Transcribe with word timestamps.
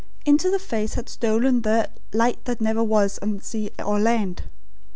Into 0.25 0.49
the 0.49 0.57
face 0.57 0.95
had 0.95 1.07
stolen 1.09 1.61
the 1.61 1.91
"light 2.11 2.45
that 2.45 2.59
never 2.59 2.83
was 2.83 3.19
on 3.21 3.39
sea 3.39 3.69
or 3.77 3.99
land." 3.99 4.49